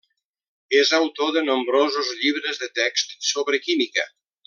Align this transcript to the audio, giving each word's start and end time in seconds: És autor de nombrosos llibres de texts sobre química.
És 0.77 0.93
autor 0.99 1.35
de 1.35 1.43
nombrosos 1.51 2.09
llibres 2.23 2.61
de 2.65 2.73
texts 2.83 3.33
sobre 3.35 3.61
química. 3.69 4.13